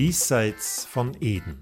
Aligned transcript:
Diesseits 0.00 0.86
von 0.86 1.14
Eden. 1.20 1.60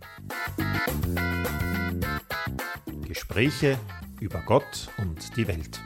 Gespräche 3.04 3.76
über 4.20 4.41
Gott 4.47 4.88
und 4.99 5.36
die 5.36 5.49
Welt. 5.49 5.81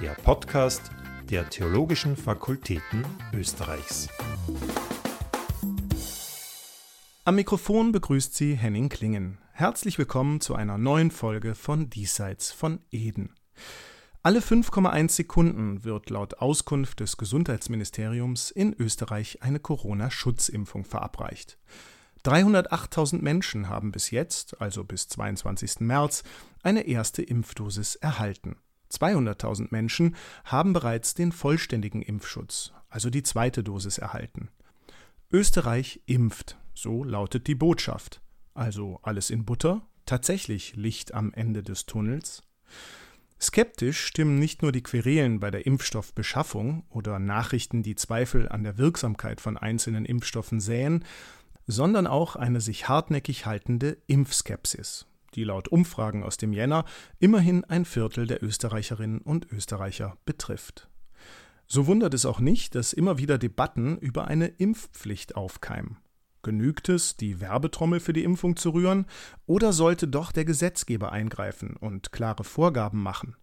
Der 0.00 0.12
Podcast 0.22 0.92
der 1.28 1.50
Theologischen 1.50 2.16
Fakultäten 2.16 3.04
Österreichs. 3.32 4.08
Am 7.24 7.34
Mikrofon 7.34 7.90
begrüßt 7.90 8.36
Sie 8.36 8.54
Henning 8.54 8.88
Klingen. 8.88 9.38
Herzlich 9.50 9.98
willkommen 9.98 10.40
zu 10.40 10.54
einer 10.54 10.78
neuen 10.78 11.10
Folge 11.10 11.56
von 11.56 11.90
Diesseits 11.90 12.52
von 12.52 12.78
Eden. 12.92 13.34
Alle 14.26 14.40
5,1 14.40 15.10
Sekunden 15.10 15.84
wird 15.84 16.08
laut 16.08 16.38
Auskunft 16.38 17.00
des 17.00 17.18
Gesundheitsministeriums 17.18 18.50
in 18.50 18.72
Österreich 18.72 19.42
eine 19.42 19.60
Corona-Schutzimpfung 19.60 20.86
verabreicht. 20.86 21.58
308.000 22.24 23.20
Menschen 23.20 23.68
haben 23.68 23.92
bis 23.92 24.10
jetzt, 24.10 24.62
also 24.62 24.82
bis 24.82 25.08
22. 25.08 25.80
März, 25.80 26.22
eine 26.62 26.86
erste 26.86 27.20
Impfdosis 27.20 27.96
erhalten. 27.96 28.56
200.000 28.90 29.66
Menschen 29.72 30.16
haben 30.46 30.72
bereits 30.72 31.12
den 31.12 31.30
vollständigen 31.30 32.00
Impfschutz, 32.00 32.72
also 32.88 33.10
die 33.10 33.24
zweite 33.24 33.62
Dosis 33.62 33.98
erhalten. 33.98 34.48
Österreich 35.30 36.00
impft, 36.06 36.56
so 36.72 37.04
lautet 37.04 37.46
die 37.46 37.54
Botschaft. 37.54 38.22
Also 38.54 39.00
alles 39.02 39.28
in 39.28 39.44
Butter, 39.44 39.86
tatsächlich 40.06 40.76
Licht 40.76 41.12
am 41.12 41.30
Ende 41.34 41.62
des 41.62 41.84
Tunnels. 41.84 42.42
Skeptisch 43.40 44.00
stimmen 44.00 44.38
nicht 44.38 44.62
nur 44.62 44.72
die 44.72 44.82
Querelen 44.82 45.40
bei 45.40 45.50
der 45.50 45.66
Impfstoffbeschaffung 45.66 46.84
oder 46.88 47.18
Nachrichten, 47.18 47.82
die 47.82 47.94
Zweifel 47.94 48.48
an 48.48 48.64
der 48.64 48.78
Wirksamkeit 48.78 49.40
von 49.40 49.56
einzelnen 49.56 50.04
Impfstoffen 50.04 50.60
säen, 50.60 51.04
sondern 51.66 52.06
auch 52.06 52.36
eine 52.36 52.60
sich 52.60 52.88
hartnäckig 52.88 53.46
haltende 53.46 53.98
Impfskepsis, 54.06 55.06
die 55.34 55.44
laut 55.44 55.68
Umfragen 55.68 56.22
aus 56.22 56.36
dem 56.36 56.52
Jänner 56.52 56.84
immerhin 57.18 57.64
ein 57.64 57.84
Viertel 57.84 58.26
der 58.26 58.42
Österreicherinnen 58.42 59.20
und 59.20 59.50
Österreicher 59.50 60.16
betrifft. 60.24 60.88
So 61.66 61.86
wundert 61.86 62.14
es 62.14 62.26
auch 62.26 62.40
nicht, 62.40 62.74
dass 62.74 62.92
immer 62.92 63.18
wieder 63.18 63.38
Debatten 63.38 63.96
über 63.98 64.26
eine 64.28 64.46
Impfpflicht 64.46 65.34
aufkeimen. 65.34 65.96
Genügt 66.44 66.90
es, 66.90 67.16
die 67.16 67.40
Werbetrommel 67.40 67.98
für 67.98 68.12
die 68.12 68.22
Impfung 68.22 68.54
zu 68.54 68.70
rühren, 68.70 69.06
oder 69.46 69.72
sollte 69.72 70.06
doch 70.06 70.30
der 70.30 70.44
Gesetzgeber 70.44 71.10
eingreifen 71.10 71.74
und 71.74 72.12
klare 72.12 72.44
Vorgaben 72.44 73.02
machen? 73.02 73.34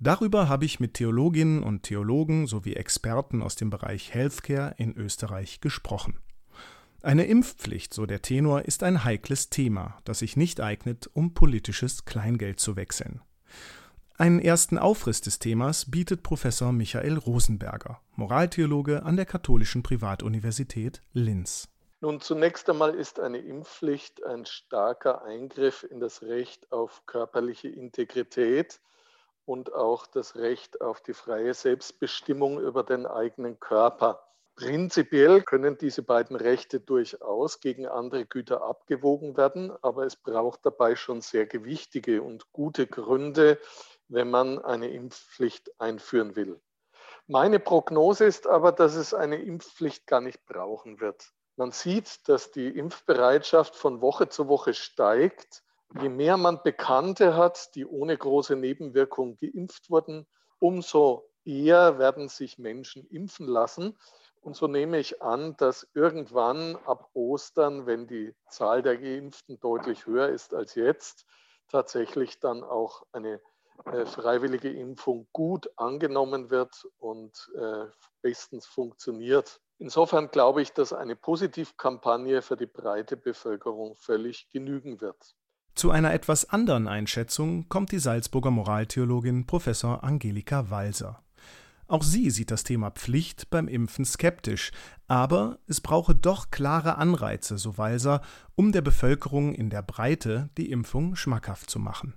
Darüber 0.00 0.48
habe 0.48 0.66
ich 0.66 0.80
mit 0.80 0.94
Theologinnen 0.94 1.62
und 1.62 1.84
Theologen 1.84 2.48
sowie 2.48 2.74
Experten 2.74 3.42
aus 3.42 3.54
dem 3.54 3.70
Bereich 3.70 4.12
Healthcare 4.12 4.74
in 4.76 4.94
Österreich 4.96 5.60
gesprochen. 5.60 6.18
Eine 7.00 7.26
Impfpflicht, 7.26 7.94
so 7.94 8.06
der 8.06 8.22
Tenor, 8.22 8.62
ist 8.62 8.82
ein 8.82 9.04
heikles 9.04 9.48
Thema, 9.48 9.96
das 10.04 10.18
sich 10.18 10.36
nicht 10.36 10.60
eignet, 10.60 11.08
um 11.12 11.32
politisches 11.32 12.06
Kleingeld 12.06 12.58
zu 12.58 12.74
wechseln. 12.74 13.20
Einen 14.18 14.40
ersten 14.40 14.78
Aufriss 14.78 15.20
des 15.20 15.38
Themas 15.38 15.88
bietet 15.88 16.24
Professor 16.24 16.72
Michael 16.72 17.18
Rosenberger, 17.18 18.00
Moraltheologe 18.16 19.04
an 19.04 19.14
der 19.14 19.26
Katholischen 19.26 19.84
Privatuniversität 19.84 21.02
Linz. 21.12 21.68
Nun, 22.00 22.20
zunächst 22.20 22.68
einmal 22.68 22.94
ist 22.94 23.18
eine 23.20 23.38
Impfpflicht 23.38 24.22
ein 24.22 24.44
starker 24.44 25.22
Eingriff 25.22 25.82
in 25.82 25.98
das 25.98 26.22
Recht 26.22 26.70
auf 26.70 27.06
körperliche 27.06 27.68
Integrität 27.68 28.80
und 29.46 29.72
auch 29.72 30.06
das 30.06 30.36
Recht 30.36 30.82
auf 30.82 31.00
die 31.00 31.14
freie 31.14 31.54
Selbstbestimmung 31.54 32.60
über 32.60 32.82
den 32.82 33.06
eigenen 33.06 33.58
Körper. 33.60 34.22
Prinzipiell 34.56 35.42
können 35.42 35.78
diese 35.78 36.02
beiden 36.02 36.36
Rechte 36.36 36.80
durchaus 36.80 37.60
gegen 37.60 37.86
andere 37.86 38.26
Güter 38.26 38.62
abgewogen 38.62 39.36
werden, 39.38 39.72
aber 39.82 40.04
es 40.04 40.16
braucht 40.16 40.66
dabei 40.66 40.96
schon 40.96 41.22
sehr 41.22 41.46
gewichtige 41.46 42.20
und 42.22 42.52
gute 42.52 42.86
Gründe, 42.86 43.58
wenn 44.08 44.30
man 44.30 44.58
eine 44.62 44.90
Impfpflicht 44.90 45.80
einführen 45.80 46.36
will. 46.36 46.60
Meine 47.26 47.58
Prognose 47.58 48.24
ist 48.24 48.46
aber, 48.46 48.72
dass 48.72 48.94
es 48.96 49.14
eine 49.14 49.42
Impfpflicht 49.42 50.06
gar 50.06 50.20
nicht 50.20 50.44
brauchen 50.46 51.00
wird. 51.00 51.32
Man 51.56 51.72
sieht, 51.72 52.28
dass 52.28 52.50
die 52.50 52.68
Impfbereitschaft 52.68 53.76
von 53.76 54.02
Woche 54.02 54.28
zu 54.28 54.46
Woche 54.48 54.74
steigt. 54.74 55.62
Je 56.00 56.10
mehr 56.10 56.36
man 56.36 56.62
Bekannte 56.62 57.34
hat, 57.34 57.74
die 57.74 57.86
ohne 57.86 58.16
große 58.16 58.56
Nebenwirkung 58.56 59.38
geimpft 59.38 59.88
wurden, 59.88 60.26
umso 60.58 61.30
eher 61.44 61.98
werden 61.98 62.28
sich 62.28 62.58
Menschen 62.58 63.06
impfen 63.08 63.46
lassen. 63.46 63.96
Und 64.42 64.54
so 64.54 64.66
nehme 64.66 64.98
ich 64.98 65.22
an, 65.22 65.56
dass 65.56 65.88
irgendwann 65.94 66.76
ab 66.84 67.10
Ostern, 67.14 67.86
wenn 67.86 68.06
die 68.06 68.34
Zahl 68.50 68.82
der 68.82 68.98
Geimpften 68.98 69.58
deutlich 69.58 70.06
höher 70.06 70.28
ist 70.28 70.54
als 70.54 70.74
jetzt, 70.74 71.24
tatsächlich 71.68 72.38
dann 72.38 72.62
auch 72.62 73.02
eine 73.12 73.40
äh, 73.86 74.04
freiwillige 74.06 74.70
Impfung 74.70 75.26
gut 75.32 75.70
angenommen 75.76 76.50
wird 76.50 76.86
und 76.98 77.50
äh, 77.56 77.86
bestens 78.22 78.66
funktioniert. 78.66 79.60
Insofern 79.78 80.30
glaube 80.30 80.62
ich, 80.62 80.72
dass 80.72 80.92
eine 80.92 81.16
Positivkampagne 81.16 82.40
für 82.42 82.56
die 82.56 82.66
breite 82.66 83.16
Bevölkerung 83.16 83.94
völlig 83.96 84.48
genügen 84.50 85.00
wird. 85.00 85.36
Zu 85.74 85.90
einer 85.90 86.14
etwas 86.14 86.48
anderen 86.48 86.88
Einschätzung 86.88 87.68
kommt 87.68 87.92
die 87.92 87.98
Salzburger 87.98 88.50
Moraltheologin 88.50 89.46
Professor 89.46 90.02
Angelika 90.02 90.70
Walser. 90.70 91.22
Auch 91.88 92.02
sie 92.02 92.30
sieht 92.30 92.50
das 92.50 92.64
Thema 92.64 92.90
Pflicht 92.90 93.50
beim 93.50 93.68
Impfen 93.68 94.04
skeptisch, 94.04 94.72
aber 95.06 95.58
es 95.68 95.80
brauche 95.80 96.14
doch 96.14 96.50
klare 96.50 96.96
Anreize, 96.96 97.58
so 97.58 97.78
Walser, 97.78 98.22
um 98.56 98.72
der 98.72 98.80
Bevölkerung 98.80 99.54
in 99.54 99.70
der 99.70 99.82
Breite 99.82 100.48
die 100.56 100.70
Impfung 100.70 101.14
schmackhaft 101.14 101.70
zu 101.70 101.78
machen. 101.78 102.14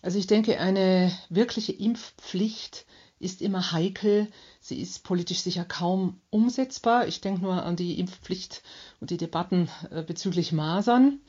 Also 0.00 0.18
ich 0.18 0.26
denke, 0.26 0.58
eine 0.58 1.12
wirkliche 1.28 1.72
Impfpflicht 1.72 2.86
ist 3.22 3.40
immer 3.40 3.72
heikel. 3.72 4.28
Sie 4.60 4.80
ist 4.80 5.04
politisch 5.04 5.40
sicher 5.40 5.64
kaum 5.64 6.20
umsetzbar. 6.30 7.06
Ich 7.06 7.20
denke 7.20 7.42
nur 7.42 7.62
an 7.62 7.76
die 7.76 7.98
Impfpflicht 7.98 8.62
und 9.00 9.10
die 9.10 9.16
Debatten 9.16 9.68
äh, 9.90 10.02
bezüglich 10.02 10.52
Masern. 10.52 11.20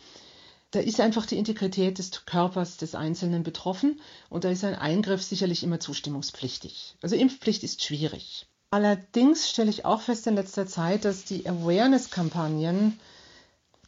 Da 0.72 0.80
ist 0.80 1.00
einfach 1.00 1.28
die 1.28 1.38
Integrität 1.38 2.00
des 2.00 2.26
Körpers 2.26 2.78
des 2.78 2.96
Einzelnen 2.96 3.44
betroffen 3.44 4.02
und 4.30 4.44
da 4.44 4.50
ist 4.50 4.64
ein 4.64 4.74
Eingriff 4.74 5.22
sicherlich 5.22 5.62
immer 5.62 5.80
zustimmungspflichtig. 5.80 6.96
Also 7.04 7.16
Impfpflicht 7.16 7.64
ist 7.64 7.84
schwierig. 7.84 8.48
Allerdings 8.72 9.52
stelle 9.52 9.70
ich 9.70 9.86
auch 9.86 10.02
fest 10.02 10.26
in 10.26 10.34
letzter 10.34 10.66
Zeit, 10.66 11.06
dass 11.06 11.26
die 11.26 11.48
Awareness-Kampagnen 11.48 13.00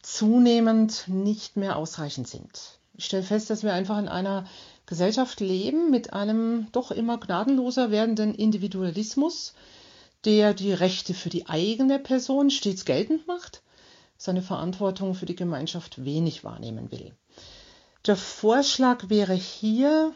zunehmend 0.00 1.08
nicht 1.08 1.56
mehr 1.56 1.76
ausreichend 1.76 2.28
sind. 2.28 2.78
Ich 2.96 3.04
stelle 3.04 3.22
fest, 3.22 3.50
dass 3.50 3.62
wir 3.62 3.74
einfach 3.74 3.98
in 3.98 4.08
einer 4.08 4.46
Gesellschaft 4.86 5.40
leben 5.40 5.90
mit 5.90 6.12
einem 6.12 6.68
doch 6.72 6.90
immer 6.90 7.18
gnadenloser 7.18 7.90
werdenden 7.90 8.34
Individualismus, 8.34 9.52
der 10.24 10.54
die 10.54 10.72
Rechte 10.72 11.12
für 11.12 11.28
die 11.28 11.46
eigene 11.46 11.98
Person 11.98 12.50
stets 12.50 12.84
geltend 12.84 13.26
macht, 13.26 13.62
seine 14.16 14.42
Verantwortung 14.42 15.14
für 15.14 15.26
die 15.26 15.36
Gemeinschaft 15.36 16.04
wenig 16.04 16.42
wahrnehmen 16.42 16.90
will. 16.90 17.12
Der 18.06 18.16
Vorschlag 18.16 19.08
wäre 19.08 19.34
hier, 19.34 20.14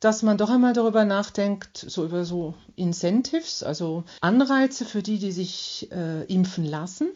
dass 0.00 0.22
man 0.22 0.38
doch 0.38 0.50
einmal 0.50 0.72
darüber 0.72 1.04
nachdenkt, 1.04 1.76
so 1.76 2.04
über 2.04 2.24
so 2.24 2.54
Incentives, 2.76 3.62
also 3.62 4.04
Anreize 4.20 4.84
für 4.84 5.02
die, 5.02 5.18
die 5.18 5.32
sich 5.32 5.88
äh, 5.92 6.24
impfen 6.24 6.64
lassen 6.64 7.10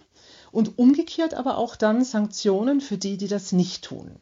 und 0.53 0.79
umgekehrt 0.79 1.35
aber 1.35 1.59
auch 1.59 1.77
dann 1.77 2.05
Sanktionen 2.05 2.81
für 2.81 2.99
die, 2.99 3.17
die 3.17 3.29
das 3.29 3.53
nicht 3.53 3.85
tun. 3.85 4.19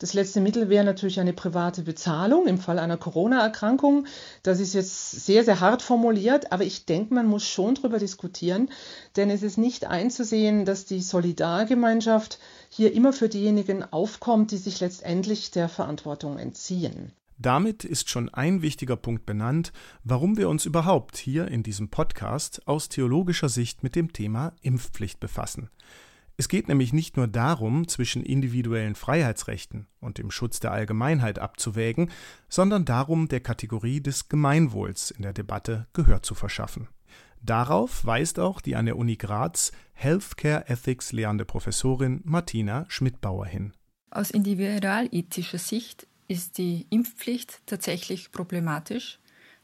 Das 0.00 0.12
letzte 0.12 0.40
Mittel 0.40 0.68
wäre 0.68 0.84
natürlich 0.84 1.20
eine 1.20 1.32
private 1.32 1.82
Bezahlung 1.82 2.48
im 2.48 2.58
Fall 2.58 2.80
einer 2.80 2.96
Corona-Erkrankung. 2.96 4.06
Das 4.42 4.58
ist 4.58 4.74
jetzt 4.74 5.24
sehr, 5.24 5.44
sehr 5.44 5.60
hart 5.60 5.82
formuliert, 5.82 6.50
aber 6.50 6.64
ich 6.64 6.84
denke, 6.84 7.14
man 7.14 7.28
muss 7.28 7.46
schon 7.46 7.76
darüber 7.76 7.98
diskutieren, 7.98 8.70
denn 9.14 9.30
es 9.30 9.44
ist 9.44 9.56
nicht 9.56 9.86
einzusehen, 9.86 10.64
dass 10.64 10.84
die 10.84 11.00
Solidargemeinschaft 11.00 12.40
hier 12.70 12.92
immer 12.92 13.12
für 13.12 13.28
diejenigen 13.28 13.84
aufkommt, 13.84 14.50
die 14.50 14.56
sich 14.56 14.80
letztendlich 14.80 15.52
der 15.52 15.68
Verantwortung 15.68 16.38
entziehen. 16.38 17.12
Damit 17.38 17.84
ist 17.84 18.10
schon 18.10 18.28
ein 18.28 18.62
wichtiger 18.62 18.96
Punkt 18.96 19.26
benannt, 19.26 19.72
warum 20.02 20.36
wir 20.36 20.48
uns 20.48 20.66
überhaupt 20.66 21.16
hier 21.16 21.48
in 21.48 21.62
diesem 21.62 21.88
Podcast 21.88 22.66
aus 22.66 22.88
theologischer 22.88 23.48
Sicht 23.48 23.82
mit 23.82 23.96
dem 23.96 24.12
Thema 24.12 24.54
Impfpflicht 24.62 25.20
befassen. 25.20 25.68
Es 26.36 26.48
geht 26.48 26.66
nämlich 26.66 26.92
nicht 26.92 27.16
nur 27.16 27.28
darum, 27.28 27.86
zwischen 27.86 28.24
individuellen 28.24 28.96
Freiheitsrechten 28.96 29.86
und 30.00 30.18
dem 30.18 30.32
Schutz 30.32 30.58
der 30.58 30.72
Allgemeinheit 30.72 31.38
abzuwägen, 31.38 32.10
sondern 32.48 32.84
darum, 32.84 33.28
der 33.28 33.40
Kategorie 33.40 34.00
des 34.00 34.28
Gemeinwohls 34.28 35.12
in 35.12 35.22
der 35.22 35.32
Debatte 35.32 35.86
Gehör 35.92 36.22
zu 36.22 36.34
verschaffen. 36.34 36.88
Darauf 37.40 38.04
weist 38.04 38.40
auch 38.40 38.60
die 38.60 38.74
an 38.74 38.86
der 38.86 38.96
Uni 38.96 39.16
Graz 39.16 39.70
Healthcare 39.92 40.68
Ethics 40.68 41.12
lehrende 41.12 41.44
Professorin 41.44 42.20
Martina 42.24 42.84
Schmidbauer 42.88 43.46
hin. 43.46 43.72
Aus 44.10 44.30
individualethischer 44.30 45.58
Sicht 45.58 46.08
ist 46.26 46.58
die 46.58 46.86
Impfpflicht 46.90 47.60
tatsächlich 47.66 48.32
problematisch, 48.32 49.20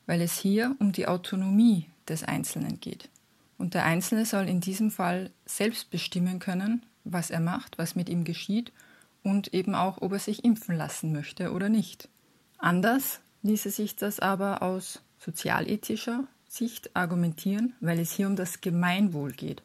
weil 0.07 0.21
es 0.21 0.39
hier 0.39 0.77
um 0.79 0.93
die 0.93 1.09
Autonomie 1.09 1.87
des 2.07 2.23
Einzelnen 2.23 2.79
geht 2.81 3.11
Und 3.61 3.75
der 3.75 3.85
Einzelne 3.85 4.25
soll 4.25 4.49
in 4.49 4.63
diesem 4.63 4.91
Fall 4.91 5.31
selbst 5.45 5.91
bestimmen 5.91 6.39
können, 6.39 6.87
was 7.05 7.29
er 7.29 7.41
macht, 7.41 7.77
was 7.77 7.95
mit 7.95 8.09
ihm 8.09 8.25
geschieht 8.25 8.73
und 9.23 9.53
eben 9.53 9.75
auch, 9.75 10.01
ob 10.01 10.13
er 10.13 10.19
sich 10.19 10.47
impfen 10.47 10.75
lassen 10.79 11.13
möchte 11.13 11.53
oder 11.53 11.69
nicht. 11.69 12.09
Anders 12.57 13.21
ließe 13.43 13.69
sich 13.69 13.97
das 13.97 14.19
aber 14.19 14.63
aus 14.63 15.03
sozialethischer 15.19 16.25
Sicht 16.49 16.97
argumentieren, 16.97 17.75
weil 17.81 18.01
es 18.01 18.13
hier 18.13 18.29
um 18.29 18.35
das 18.35 18.63
Gemeinwohl 18.63 19.33
geht. 19.33 19.63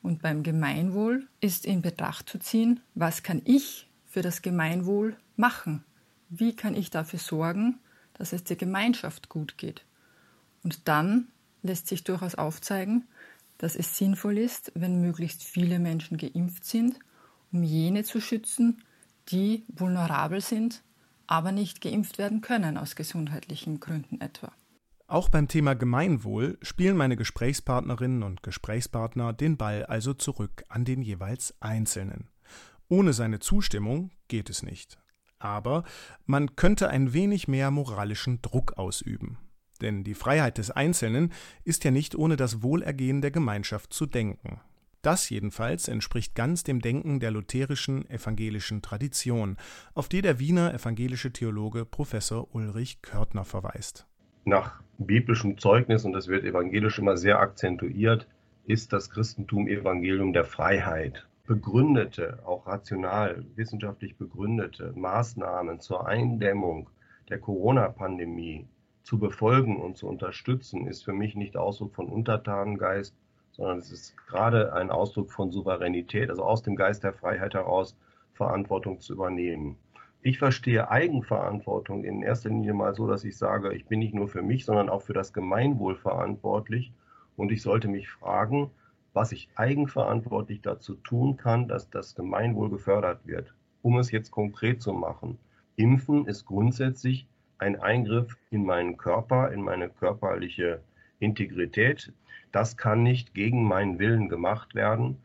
Und 0.00 0.22
beim 0.22 0.42
Gemeinwohl 0.42 1.26
ist 1.42 1.66
in 1.66 1.82
Betracht 1.82 2.30
zu 2.30 2.38
ziehen, 2.38 2.80
was 2.94 3.22
kann 3.22 3.42
ich 3.44 3.86
für 4.06 4.22
das 4.22 4.40
Gemeinwohl 4.40 5.14
machen? 5.36 5.84
Wie 6.30 6.56
kann 6.56 6.74
ich 6.74 6.88
dafür 6.88 7.18
sorgen, 7.18 7.80
dass 8.14 8.32
es 8.32 8.44
der 8.44 8.56
Gemeinschaft 8.56 9.28
gut 9.28 9.58
geht? 9.58 9.84
Und 10.62 10.88
dann 10.88 11.28
lässt 11.62 11.86
sich 11.88 12.02
durchaus 12.02 12.34
aufzeigen, 12.34 13.04
dass 13.58 13.76
es 13.76 13.96
sinnvoll 13.96 14.38
ist, 14.38 14.72
wenn 14.74 15.00
möglichst 15.00 15.42
viele 15.42 15.78
Menschen 15.78 16.16
geimpft 16.16 16.64
sind, 16.64 16.98
um 17.52 17.62
jene 17.62 18.04
zu 18.04 18.20
schützen, 18.20 18.82
die 19.28 19.64
vulnerabel 19.68 20.40
sind, 20.40 20.82
aber 21.26 21.52
nicht 21.52 21.80
geimpft 21.80 22.18
werden 22.18 22.40
können 22.40 22.76
aus 22.76 22.96
gesundheitlichen 22.96 23.80
Gründen 23.80 24.20
etwa. 24.20 24.52
Auch 25.08 25.28
beim 25.28 25.46
Thema 25.46 25.74
Gemeinwohl 25.74 26.58
spielen 26.62 26.96
meine 26.96 27.16
Gesprächspartnerinnen 27.16 28.24
und 28.24 28.42
Gesprächspartner 28.42 29.32
den 29.32 29.56
Ball 29.56 29.86
also 29.86 30.14
zurück 30.14 30.64
an 30.68 30.84
den 30.84 31.00
jeweils 31.02 31.54
Einzelnen. 31.60 32.28
Ohne 32.88 33.12
seine 33.12 33.38
Zustimmung 33.38 34.10
geht 34.28 34.50
es 34.50 34.62
nicht. 34.62 34.98
Aber 35.38 35.84
man 36.24 36.56
könnte 36.56 36.88
ein 36.88 37.12
wenig 37.12 37.46
mehr 37.46 37.70
moralischen 37.70 38.42
Druck 38.42 38.78
ausüben. 38.78 39.38
Denn 39.78 40.04
die 40.04 40.14
Freiheit 40.14 40.58
des 40.58 40.70
Einzelnen 40.70 41.32
ist 41.64 41.84
ja 41.84 41.90
nicht 41.90 42.14
ohne 42.14 42.36
das 42.36 42.62
Wohlergehen 42.62 43.20
der 43.20 43.30
Gemeinschaft 43.30 43.92
zu 43.92 44.06
denken. 44.06 44.60
Das 45.02 45.30
jedenfalls 45.30 45.86
entspricht 45.86 46.34
ganz 46.34 46.64
dem 46.64 46.80
Denken 46.80 47.20
der 47.20 47.30
lutherischen 47.30 48.10
evangelischen 48.10 48.82
Tradition, 48.82 49.56
auf 49.94 50.08
die 50.08 50.20
der 50.20 50.40
Wiener 50.40 50.74
evangelische 50.74 51.32
Theologe 51.32 51.84
Professor 51.84 52.52
Ulrich 52.54 53.02
Körtner 53.02 53.44
verweist. 53.44 54.06
Nach 54.44 54.82
biblischem 54.98 55.58
Zeugnis, 55.58 56.04
und 56.04 56.12
das 56.12 56.26
wird 56.26 56.44
evangelisch 56.44 56.98
immer 56.98 57.16
sehr 57.16 57.38
akzentuiert, 57.38 58.26
ist 58.64 58.92
das 58.92 59.10
Christentum 59.10 59.68
Evangelium 59.68 60.32
der 60.32 60.44
Freiheit. 60.44 61.26
Begründete, 61.46 62.40
auch 62.44 62.66
rational, 62.66 63.44
wissenschaftlich 63.54 64.16
begründete 64.16 64.92
Maßnahmen 64.96 65.78
zur 65.78 66.08
Eindämmung 66.08 66.90
der 67.28 67.38
Corona-Pandemie 67.38 68.66
zu 69.06 69.20
befolgen 69.20 69.76
und 69.76 69.96
zu 69.96 70.08
unterstützen, 70.08 70.88
ist 70.88 71.04
für 71.04 71.12
mich 71.12 71.36
nicht 71.36 71.56
Ausdruck 71.56 71.94
von 71.94 72.08
Untertanengeist, 72.08 73.14
sondern 73.52 73.78
es 73.78 73.92
ist 73.92 74.16
gerade 74.26 74.72
ein 74.72 74.90
Ausdruck 74.90 75.30
von 75.30 75.52
Souveränität, 75.52 76.28
also 76.28 76.42
aus 76.42 76.64
dem 76.64 76.74
Geist 76.74 77.04
der 77.04 77.12
Freiheit 77.12 77.54
heraus 77.54 77.96
Verantwortung 78.32 78.98
zu 79.00 79.12
übernehmen. 79.12 79.76
Ich 80.22 80.40
verstehe 80.40 80.90
Eigenverantwortung 80.90 82.02
in 82.02 82.20
erster 82.24 82.48
Linie 82.48 82.74
mal 82.74 82.96
so, 82.96 83.06
dass 83.06 83.22
ich 83.22 83.38
sage, 83.38 83.72
ich 83.74 83.86
bin 83.86 84.00
nicht 84.00 84.12
nur 84.12 84.26
für 84.26 84.42
mich, 84.42 84.64
sondern 84.64 84.88
auch 84.88 85.02
für 85.02 85.12
das 85.12 85.32
Gemeinwohl 85.32 85.94
verantwortlich 85.94 86.92
und 87.36 87.52
ich 87.52 87.62
sollte 87.62 87.86
mich 87.86 88.10
fragen, 88.10 88.72
was 89.12 89.30
ich 89.30 89.48
eigenverantwortlich 89.54 90.62
dazu 90.62 90.96
tun 90.96 91.36
kann, 91.36 91.68
dass 91.68 91.90
das 91.90 92.16
Gemeinwohl 92.16 92.70
gefördert 92.70 93.24
wird. 93.24 93.54
Um 93.82 93.98
es 93.98 94.10
jetzt 94.10 94.32
konkret 94.32 94.82
zu 94.82 94.92
machen. 94.92 95.38
Impfen 95.76 96.26
ist 96.26 96.44
grundsätzlich 96.44 97.28
ein 97.58 97.80
Eingriff 97.80 98.36
in 98.50 98.64
meinen 98.64 98.96
Körper, 98.96 99.52
in 99.52 99.62
meine 99.62 99.88
körperliche 99.88 100.80
Integrität. 101.18 102.12
Das 102.52 102.76
kann 102.76 103.02
nicht 103.02 103.34
gegen 103.34 103.64
meinen 103.64 103.98
Willen 103.98 104.28
gemacht 104.28 104.74
werden, 104.74 105.18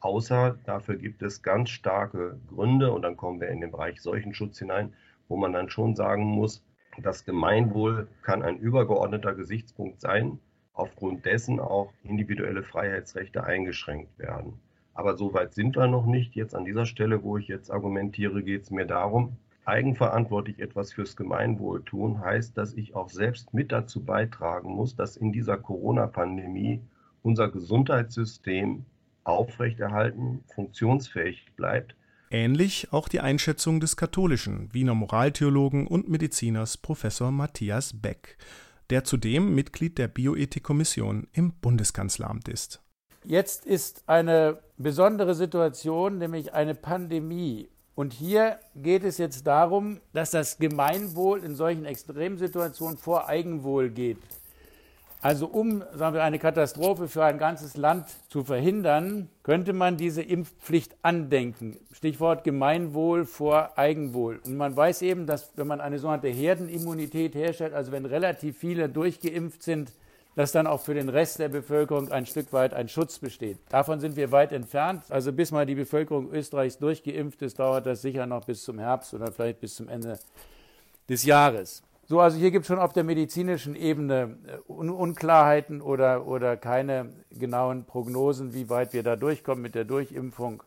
außer 0.00 0.58
dafür 0.64 0.96
gibt 0.96 1.22
es 1.22 1.42
ganz 1.42 1.70
starke 1.70 2.38
Gründe 2.48 2.92
und 2.92 3.02
dann 3.02 3.16
kommen 3.16 3.40
wir 3.40 3.48
in 3.48 3.60
den 3.60 3.70
Bereich 3.70 4.00
Seuchenschutz 4.00 4.58
hinein, 4.58 4.92
wo 5.28 5.36
man 5.36 5.52
dann 5.52 5.70
schon 5.70 5.94
sagen 5.94 6.24
muss, 6.24 6.64
das 7.02 7.24
Gemeinwohl 7.24 8.08
kann 8.22 8.42
ein 8.42 8.58
übergeordneter 8.58 9.34
Gesichtspunkt 9.34 10.00
sein, 10.00 10.38
aufgrund 10.72 11.26
dessen 11.26 11.60
auch 11.60 11.92
individuelle 12.02 12.62
Freiheitsrechte 12.62 13.44
eingeschränkt 13.44 14.18
werden. 14.18 14.60
Aber 14.94 15.16
so 15.16 15.32
weit 15.32 15.54
sind 15.54 15.76
wir 15.76 15.86
noch 15.86 16.06
nicht. 16.06 16.34
Jetzt 16.34 16.56
an 16.56 16.64
dieser 16.64 16.86
Stelle, 16.86 17.22
wo 17.22 17.36
ich 17.38 17.46
jetzt 17.46 17.70
argumentiere, 17.70 18.42
geht 18.42 18.62
es 18.62 18.70
mir 18.70 18.84
darum, 18.84 19.36
eigenverantwortlich 19.68 20.58
etwas 20.58 20.92
fürs 20.92 21.14
Gemeinwohl 21.14 21.84
tun, 21.84 22.20
heißt, 22.20 22.56
dass 22.56 22.74
ich 22.74 22.94
auch 22.96 23.10
selbst 23.10 23.54
mit 23.54 23.70
dazu 23.70 24.02
beitragen 24.02 24.70
muss, 24.74 24.96
dass 24.96 25.16
in 25.16 25.32
dieser 25.32 25.58
Corona-Pandemie 25.58 26.80
unser 27.22 27.48
Gesundheitssystem 27.50 28.84
aufrechterhalten, 29.24 30.42
funktionsfähig 30.54 31.46
bleibt. 31.56 31.94
Ähnlich 32.30 32.88
auch 32.92 33.08
die 33.08 33.20
Einschätzung 33.20 33.80
des 33.80 33.96
katholischen 33.96 34.72
Wiener 34.72 34.94
Moraltheologen 34.94 35.86
und 35.86 36.08
Mediziners 36.08 36.76
Professor 36.76 37.30
Matthias 37.30 37.92
Beck, 38.00 38.38
der 38.90 39.04
zudem 39.04 39.54
Mitglied 39.54 39.98
der 39.98 40.08
Bioethikkommission 40.08 41.26
im 41.32 41.52
Bundeskanzleramt 41.52 42.48
ist. 42.48 42.82
Jetzt 43.24 43.66
ist 43.66 44.04
eine 44.06 44.58
besondere 44.78 45.34
Situation, 45.34 46.18
nämlich 46.18 46.54
eine 46.54 46.74
Pandemie. 46.74 47.68
Und 47.98 48.12
hier 48.12 48.60
geht 48.76 49.02
es 49.02 49.18
jetzt 49.18 49.44
darum, 49.44 49.98
dass 50.12 50.30
das 50.30 50.58
Gemeinwohl 50.58 51.42
in 51.42 51.56
solchen 51.56 51.84
Extremsituationen 51.84 52.96
vor 52.96 53.28
Eigenwohl 53.28 53.90
geht. 53.90 54.18
Also 55.20 55.48
um 55.48 55.82
sagen 55.94 56.14
wir, 56.14 56.22
eine 56.22 56.38
Katastrophe 56.38 57.08
für 57.08 57.24
ein 57.24 57.38
ganzes 57.38 57.76
Land 57.76 58.06
zu 58.28 58.44
verhindern, 58.44 59.28
könnte 59.42 59.72
man 59.72 59.96
diese 59.96 60.22
Impfpflicht 60.22 60.94
andenken. 61.02 61.76
Stichwort 61.90 62.44
Gemeinwohl 62.44 63.24
vor 63.24 63.76
Eigenwohl. 63.76 64.38
Und 64.46 64.56
man 64.56 64.76
weiß 64.76 65.02
eben, 65.02 65.26
dass 65.26 65.50
wenn 65.56 65.66
man 65.66 65.80
eine 65.80 65.98
sogenannte 65.98 66.28
Herdenimmunität 66.28 67.34
herstellt, 67.34 67.74
also 67.74 67.90
wenn 67.90 68.04
relativ 68.04 68.58
viele 68.58 68.88
durchgeimpft 68.88 69.64
sind, 69.64 69.90
dass 70.38 70.52
dann 70.52 70.68
auch 70.68 70.80
für 70.80 70.94
den 70.94 71.08
Rest 71.08 71.40
der 71.40 71.48
Bevölkerung 71.48 72.12
ein 72.12 72.24
Stück 72.24 72.52
weit 72.52 72.72
ein 72.72 72.88
Schutz 72.88 73.18
besteht. 73.18 73.58
Davon 73.70 73.98
sind 73.98 74.14
wir 74.14 74.30
weit 74.30 74.52
entfernt. 74.52 75.02
Also 75.08 75.32
bis 75.32 75.50
mal 75.50 75.66
die 75.66 75.74
Bevölkerung 75.74 76.30
Österreichs 76.30 76.78
durchgeimpft 76.78 77.42
ist, 77.42 77.58
dauert 77.58 77.86
das 77.86 78.02
sicher 78.02 78.24
noch 78.24 78.44
bis 78.44 78.62
zum 78.62 78.78
Herbst 78.78 79.12
oder 79.14 79.32
vielleicht 79.32 79.58
bis 79.58 79.74
zum 79.74 79.88
Ende 79.88 80.16
des 81.08 81.24
Jahres. 81.24 81.82
So, 82.06 82.20
also 82.20 82.38
hier 82.38 82.52
gibt 82.52 82.62
es 82.62 82.68
schon 82.68 82.78
auf 82.78 82.92
der 82.92 83.02
medizinischen 83.02 83.74
Ebene 83.74 84.38
äh, 84.46 84.70
Un 84.70 84.90
Unklarheiten 84.90 85.80
oder, 85.80 86.24
oder 86.24 86.56
keine 86.56 87.10
genauen 87.32 87.84
Prognosen, 87.84 88.54
wie 88.54 88.70
weit 88.70 88.92
wir 88.92 89.02
da 89.02 89.16
durchkommen 89.16 89.60
mit 89.60 89.74
der 89.74 89.86
Durchimpfung. 89.86 90.62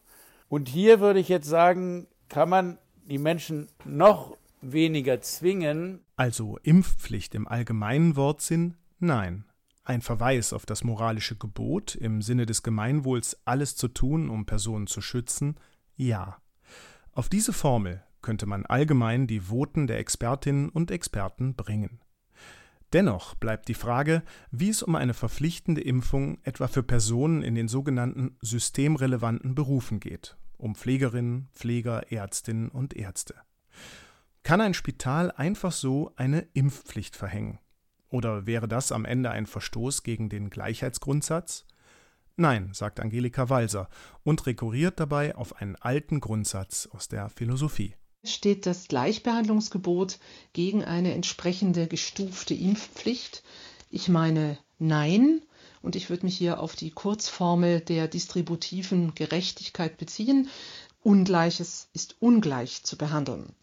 Und 0.49 0.67
hier 0.67 0.99
würde 0.99 1.21
ich 1.21 1.29
jetzt 1.29 1.47
sagen, 1.47 2.07
kann 2.27 2.49
man 2.49 2.77
die 3.05 3.19
Menschen 3.19 3.69
noch 3.85 4.35
weniger 4.59 5.21
zwingen. 5.21 6.01
Also 6.17 6.59
Impfpflicht 6.61 7.35
im 7.35 7.47
allgemeinen 7.47 8.17
Wortsinn? 8.17 8.75
Nein. 8.99 9.45
Ein 9.83 10.01
Verweis 10.01 10.53
auf 10.53 10.65
das 10.65 10.83
moralische 10.83 11.35
Gebot, 11.35 11.95
im 11.95 12.21
Sinne 12.21 12.45
des 12.45 12.61
Gemeinwohls 12.61 13.39
alles 13.45 13.75
zu 13.75 13.87
tun, 13.87 14.29
um 14.29 14.45
Personen 14.45 14.87
zu 14.87 15.01
schützen, 15.01 15.55
ja. 15.95 16.37
Auf 17.13 17.29
diese 17.29 17.51
Formel 17.51 18.03
könnte 18.21 18.45
man 18.45 18.65
allgemein 18.65 19.25
die 19.25 19.49
Voten 19.49 19.87
der 19.87 19.97
Expertinnen 19.97 20.69
und 20.69 20.91
Experten 20.91 21.55
bringen. 21.55 21.99
Dennoch 22.93 23.35
bleibt 23.35 23.69
die 23.69 23.73
Frage, 23.73 24.21
wie 24.51 24.69
es 24.69 24.83
um 24.83 24.95
eine 24.95 25.13
verpflichtende 25.13 25.81
Impfung 25.81 26.39
etwa 26.43 26.67
für 26.67 26.83
Personen 26.83 27.41
in 27.41 27.55
den 27.55 27.67
sogenannten 27.67 28.37
systemrelevanten 28.41 29.55
Berufen 29.55 29.99
geht, 29.99 30.37
um 30.57 30.75
Pflegerinnen, 30.75 31.47
Pfleger, 31.53 32.11
Ärztinnen 32.11 32.69
und 32.69 32.93
Ärzte. 32.93 33.35
Kann 34.43 34.59
ein 34.59 34.73
Spital 34.73 35.31
einfach 35.31 35.71
so 35.71 36.11
eine 36.17 36.41
Impfpflicht 36.53 37.15
verhängen? 37.15 37.59
Oder 38.11 38.45
wäre 38.45 38.67
das 38.67 38.91
am 38.91 39.05
Ende 39.05 39.31
ein 39.31 39.47
Verstoß 39.47 40.03
gegen 40.03 40.29
den 40.29 40.49
Gleichheitsgrundsatz? 40.49 41.65
Nein, 42.35 42.71
sagt 42.73 42.99
Angelika 42.99 43.49
Walser 43.49 43.89
und 44.23 44.45
rekurriert 44.45 44.99
dabei 44.99 45.35
auf 45.35 45.55
einen 45.55 45.75
alten 45.77 46.19
Grundsatz 46.19 46.87
aus 46.91 47.07
der 47.07 47.29
Philosophie. 47.29 47.95
Steht 48.23 48.65
das 48.65 48.87
Gleichbehandlungsgebot 48.87 50.19
gegen 50.53 50.83
eine 50.83 51.13
entsprechende 51.13 51.87
gestufte 51.87 52.53
Impfpflicht? 52.53 53.43
Ich 53.89 54.09
meine 54.09 54.57
nein, 54.77 55.41
und 55.81 55.95
ich 55.95 56.09
würde 56.09 56.25
mich 56.25 56.37
hier 56.37 56.59
auf 56.59 56.75
die 56.75 56.91
Kurzformel 56.91 57.79
der 57.79 58.07
distributiven 58.07 59.15
Gerechtigkeit 59.15 59.97
beziehen. 59.97 60.49
Ungleiches 61.01 61.87
ist 61.93 62.17
ungleich 62.19 62.83
zu 62.83 62.97
behandeln. 62.97 63.55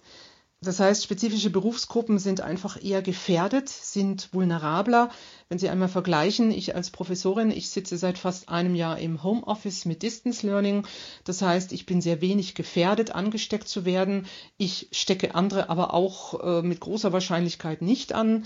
Das 0.61 0.81
heißt, 0.81 1.05
spezifische 1.05 1.51
Berufsgruppen 1.51 2.19
sind 2.19 2.41
einfach 2.41 2.83
eher 2.83 3.01
gefährdet, 3.01 3.69
sind 3.69 4.35
vulnerabler. 4.35 5.11
Wenn 5.49 5.61
Sie 5.61 5.69
einmal 5.69 5.89
vergleichen, 5.89 6.51
ich 6.51 6.75
als 6.75 6.91
Professorin, 6.91 7.53
ich 7.53 7.71
sitze 7.71 7.97
seit 7.97 8.19
fast 8.19 8.49
einem 8.49 8.75
Jahr 8.75 8.99
im 8.99 9.23
Homeoffice 9.23 9.85
mit 9.85 10.03
Distance 10.03 10.45
Learning. 10.45 10.85
Das 11.23 11.43
heißt, 11.43 11.71
ich 11.71 11.87
bin 11.87 12.01
sehr 12.01 12.21
wenig 12.21 12.57
gefährdet, 12.57 13.13
angesteckt 13.13 13.69
zu 13.69 13.85
werden. 13.85 14.27
Ich 14.57 14.89
stecke 14.91 15.37
andere 15.37 15.69
aber 15.71 15.95
auch 15.95 16.43
äh, 16.43 16.63
mit 16.63 16.81
großer 16.81 17.13
Wahrscheinlichkeit 17.13 17.81
nicht 17.81 18.13
an. 18.13 18.45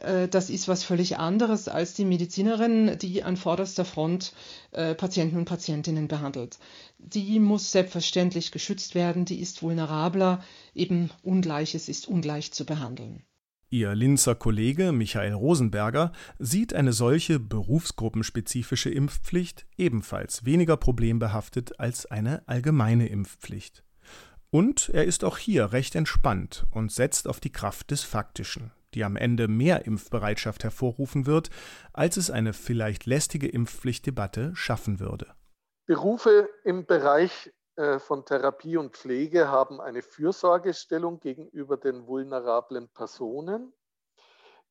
Äh, 0.00 0.28
das 0.28 0.50
ist 0.50 0.68
was 0.68 0.84
völlig 0.84 1.18
anderes 1.18 1.68
als 1.68 1.94
die 1.94 2.04
Medizinerin, 2.04 2.98
die 2.98 3.22
an 3.22 3.36
vorderster 3.36 3.84
Front 3.84 4.32
äh, 4.72 4.94
Patienten 4.94 5.36
und 5.36 5.44
Patientinnen 5.44 6.08
behandelt. 6.08 6.58
Die 6.98 7.40
muss 7.40 7.72
selbstverständlich 7.72 8.52
geschützt 8.52 8.94
werden, 8.94 9.24
die 9.24 9.40
ist 9.40 9.62
vulnerabler, 9.62 10.42
eben 10.74 11.10
Ungleiches 11.22 11.88
ist 11.88 12.08
ungleich 12.08 12.52
zu 12.52 12.64
behandeln. 12.64 13.22
Ihr 13.68 13.96
Linzer 13.96 14.36
Kollege 14.36 14.92
Michael 14.92 15.32
Rosenberger 15.32 16.12
sieht 16.38 16.72
eine 16.72 16.92
solche 16.92 17.40
berufsgruppenspezifische 17.40 18.90
Impfpflicht 18.90 19.66
ebenfalls 19.76 20.44
weniger 20.44 20.76
problembehaftet 20.76 21.80
als 21.80 22.06
eine 22.06 22.46
allgemeine 22.46 23.08
Impfpflicht. 23.08 23.82
Und 24.50 24.88
er 24.90 25.04
ist 25.04 25.24
auch 25.24 25.36
hier 25.36 25.72
recht 25.72 25.96
entspannt 25.96 26.66
und 26.70 26.92
setzt 26.92 27.26
auf 27.26 27.40
die 27.40 27.50
Kraft 27.50 27.90
des 27.90 28.02
Faktischen 28.04 28.70
die 28.96 29.04
am 29.04 29.16
Ende 29.16 29.46
mehr 29.46 29.86
Impfbereitschaft 29.86 30.64
hervorrufen 30.64 31.26
wird, 31.26 31.50
als 31.92 32.16
es 32.16 32.30
eine 32.30 32.54
vielleicht 32.54 33.06
lästige 33.06 33.46
Impfpflichtdebatte 33.46 34.56
schaffen 34.56 34.98
würde. 34.98 35.34
Berufe 35.84 36.48
im 36.64 36.86
Bereich 36.86 37.52
äh, 37.76 37.98
von 37.98 38.24
Therapie 38.24 38.78
und 38.78 38.96
Pflege 38.96 39.48
haben 39.48 39.80
eine 39.80 40.02
Fürsorgestellung 40.02 41.20
gegenüber 41.20 41.76
den 41.76 42.06
vulnerablen 42.06 42.88
Personen. 42.88 43.72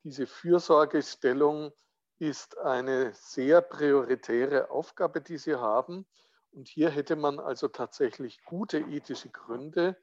Diese 0.04 0.26
Fürsorgestellung 0.26 1.72
ist 2.18 2.58
eine 2.58 3.14
sehr 3.14 3.62
prioritäre 3.62 4.72
Aufgabe, 4.72 5.22
die 5.22 5.38
sie 5.38 5.56
haben. 5.56 6.08
Und 6.52 6.68
hier 6.68 6.90
hätte 6.90 7.16
man 7.16 7.40
also 7.40 7.68
tatsächlich 7.68 8.44
gute 8.44 8.80
ethische 8.80 9.30
Gründe, 9.30 9.98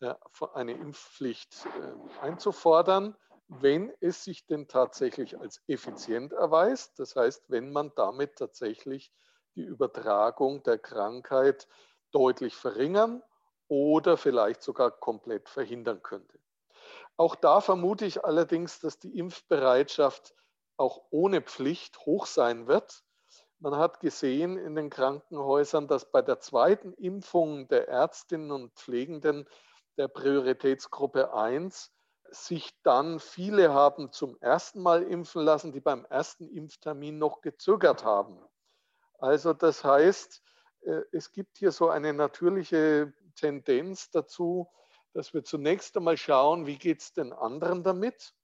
äh, 0.00 0.14
eine 0.54 0.72
Impfpflicht 0.72 1.66
äh, 1.66 2.22
einzufordern 2.22 3.16
wenn 3.48 3.92
es 4.00 4.24
sich 4.24 4.46
denn 4.46 4.68
tatsächlich 4.68 5.38
als 5.38 5.62
effizient 5.66 6.32
erweist, 6.32 6.98
das 6.98 7.16
heißt, 7.16 7.44
wenn 7.48 7.72
man 7.72 7.92
damit 7.94 8.36
tatsächlich 8.36 9.12
die 9.54 9.62
Übertragung 9.62 10.62
der 10.64 10.78
Krankheit 10.78 11.68
deutlich 12.10 12.54
verringern 12.56 13.22
oder 13.68 14.16
vielleicht 14.16 14.62
sogar 14.62 14.90
komplett 14.90 15.48
verhindern 15.48 16.02
könnte. 16.02 16.38
Auch 17.16 17.34
da 17.34 17.60
vermute 17.60 18.04
ich 18.04 18.24
allerdings, 18.24 18.80
dass 18.80 18.98
die 18.98 19.16
Impfbereitschaft 19.18 20.34
auch 20.76 21.06
ohne 21.10 21.40
Pflicht 21.40 21.98
hoch 22.00 22.26
sein 22.26 22.66
wird. 22.66 23.02
Man 23.58 23.76
hat 23.76 24.00
gesehen 24.00 24.58
in 24.58 24.74
den 24.74 24.90
Krankenhäusern, 24.90 25.88
dass 25.88 26.10
bei 26.10 26.20
der 26.20 26.40
zweiten 26.40 26.92
Impfung 26.92 27.68
der 27.68 27.88
Ärztinnen 27.88 28.50
und 28.50 28.74
Pflegenden 28.74 29.48
der 29.96 30.08
Prioritätsgruppe 30.08 31.32
1 31.32 31.95
sich 32.30 32.70
dann 32.82 33.20
viele 33.20 33.72
haben 33.72 34.12
zum 34.12 34.36
ersten 34.40 34.82
Mal 34.82 35.02
impfen 35.02 35.42
lassen, 35.42 35.72
die 35.72 35.80
beim 35.80 36.04
ersten 36.06 36.48
Impftermin 36.48 37.18
noch 37.18 37.40
gezögert 37.40 38.04
haben. 38.04 38.38
Also 39.18 39.52
das 39.52 39.84
heißt, 39.84 40.42
äh, 40.82 41.00
es 41.12 41.32
gibt 41.32 41.58
hier 41.58 41.72
so 41.72 41.88
eine 41.88 42.12
natürliche 42.12 43.12
Tendenz 43.34 44.10
dazu, 44.10 44.68
dass 45.12 45.32
wir 45.32 45.44
zunächst 45.44 45.96
einmal 45.96 46.16
schauen, 46.16 46.66
wie 46.66 46.76
geht 46.76 47.00
es 47.00 47.12
den 47.12 47.32
anderen 47.32 47.82
damit. 47.82 48.34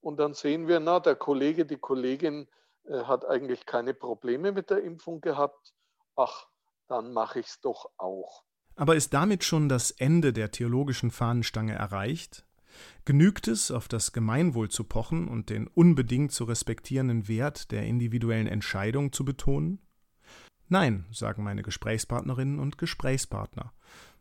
Und 0.00 0.18
dann 0.18 0.34
sehen 0.34 0.66
wir, 0.66 0.80
na, 0.80 0.98
der 0.98 1.14
Kollege, 1.14 1.66
die 1.66 1.76
Kollegin 1.76 2.48
äh, 2.84 3.04
hat 3.04 3.24
eigentlich 3.24 3.66
keine 3.66 3.94
Probleme 3.94 4.52
mit 4.52 4.70
der 4.70 4.82
Impfung 4.82 5.20
gehabt. 5.20 5.74
Ach, 6.16 6.48
dann 6.88 7.12
mache 7.12 7.40
ich 7.40 7.46
es 7.46 7.60
doch 7.60 7.90
auch. 7.98 8.44
Aber 8.74 8.96
ist 8.96 9.12
damit 9.12 9.44
schon 9.44 9.68
das 9.68 9.90
Ende 9.90 10.32
der 10.32 10.50
theologischen 10.50 11.10
Fahnenstange 11.10 11.74
erreicht? 11.74 12.46
Genügt 13.04 13.48
es, 13.48 13.70
auf 13.70 13.88
das 13.88 14.12
Gemeinwohl 14.12 14.70
zu 14.70 14.84
pochen 14.84 15.28
und 15.28 15.50
den 15.50 15.66
unbedingt 15.66 16.32
zu 16.32 16.44
respektierenden 16.44 17.28
Wert 17.28 17.70
der 17.70 17.84
individuellen 17.84 18.46
Entscheidung 18.46 19.12
zu 19.12 19.24
betonen? 19.24 19.80
Nein, 20.68 21.06
sagen 21.12 21.42
meine 21.42 21.62
Gesprächspartnerinnen 21.62 22.58
und 22.58 22.78
Gesprächspartner. 22.78 23.72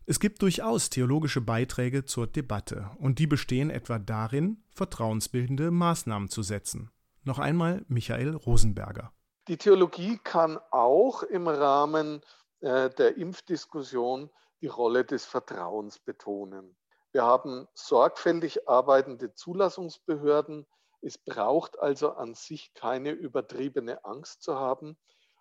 Es 0.05 0.19
gibt 0.19 0.41
durchaus 0.41 0.89
theologische 0.89 1.41
Beiträge 1.41 2.05
zur 2.05 2.27
Debatte, 2.27 2.89
und 2.97 3.19
die 3.19 3.27
bestehen 3.27 3.69
etwa 3.69 3.99
darin, 3.99 4.63
vertrauensbildende 4.73 5.71
Maßnahmen 5.71 6.27
zu 6.27 6.41
setzen. 6.41 6.91
Noch 7.23 7.39
einmal 7.39 7.85
Michael 7.87 8.35
Rosenberger. 8.35 9.13
Die 9.47 9.57
Theologie 9.57 10.19
kann 10.23 10.59
auch 10.71 11.23
im 11.23 11.47
Rahmen 11.47 12.21
äh, 12.61 12.89
der 12.89 13.17
Impfdiskussion 13.17 14.29
die 14.61 14.67
Rolle 14.67 15.05
des 15.05 15.25
Vertrauens 15.25 15.99
betonen. 15.99 16.75
Wir 17.11 17.23
haben 17.23 17.67
sorgfältig 17.73 18.69
arbeitende 18.69 19.33
Zulassungsbehörden. 19.33 20.65
Es 21.01 21.17
braucht 21.17 21.79
also 21.79 22.13
an 22.13 22.35
sich 22.35 22.73
keine 22.73 23.11
übertriebene 23.11 24.05
Angst 24.05 24.43
zu 24.43 24.55
haben. 24.55 24.97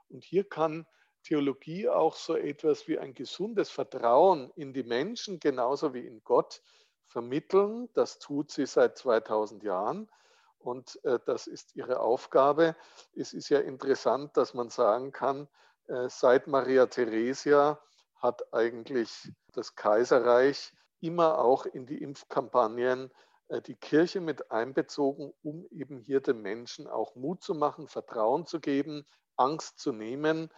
Und 0.08 0.24
hier 0.24 0.48
kann 0.48 0.86
Theologie 1.22 1.88
auch 1.88 2.16
so 2.16 2.34
etwas 2.34 2.88
wie 2.88 2.98
ein 2.98 3.14
gesundes 3.14 3.70
Vertrauen 3.70 4.50
in 4.56 4.72
die 4.72 4.82
Menschen 4.82 5.38
genauso 5.38 5.92
wie 5.94 6.06
in 6.06 6.24
Gott 6.24 6.62
vermitteln. 7.06 7.88
Das 7.92 8.18
tut 8.18 8.50
sie 8.50 8.66
seit 8.66 8.96
2000 8.96 9.62
Jahren 9.62 10.10
und 10.58 11.02
äh, 11.04 11.18
das 11.26 11.46
ist 11.46 11.76
ihre 11.76 12.00
Aufgabe. 12.00 12.76
Es 13.14 13.32
ist 13.32 13.48
ja 13.48 13.60
interessant, 13.60 14.36
dass 14.36 14.54
man 14.54 14.70
sagen 14.70 15.12
kann, 15.12 15.48
äh, 15.88 16.08
seit 16.08 16.46
Maria 16.46 16.86
Theresia 16.86 17.80
hat 18.16 18.52
eigentlich 18.52 19.32
das 19.52 19.74
Kaiserreich 19.74 20.72
immer 21.00 21.38
auch 21.38 21.66
in 21.66 21.87
die 21.87 22.02
Impfkampagnen 22.02 23.11
äh, 23.49 23.61
die 23.62 23.75
Kirche 23.75 24.21
mit 24.21 24.50
einbezogen, 24.50 25.33
um 25.42 25.66
eben 25.71 25.99
hier 25.99 26.21
den 26.21 26.40
Menschen 26.42 26.87
auch 26.87 27.14
Mut 27.16 27.42
zu 27.42 27.54
machen, 27.54 27.88
Vertrauen 27.88 28.47
zu 28.47 28.61
geben, 28.61 29.04
Angst 29.37 29.78
zu 29.78 29.92
nehmen, 29.92 30.50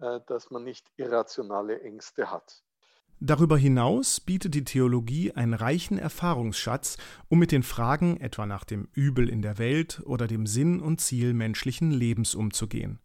äh, 0.00 0.20
dass 0.26 0.50
man 0.50 0.64
nicht 0.64 0.90
irrationale 0.96 1.80
Ängste 1.82 2.30
hat. 2.30 2.62
Darüber 3.22 3.58
hinaus 3.58 4.18
bietet 4.18 4.54
die 4.54 4.64
Theologie 4.64 5.32
einen 5.32 5.52
reichen 5.52 5.98
Erfahrungsschatz, 5.98 6.96
um 7.28 7.38
mit 7.38 7.52
den 7.52 7.62
Fragen 7.62 8.18
etwa 8.18 8.46
nach 8.46 8.64
dem 8.64 8.88
Übel 8.94 9.28
in 9.28 9.42
der 9.42 9.58
Welt 9.58 10.00
oder 10.06 10.26
dem 10.26 10.46
Sinn 10.46 10.80
und 10.80 11.02
Ziel 11.02 11.34
menschlichen 11.34 11.90
Lebens 11.90 12.34
umzugehen. 12.34 12.98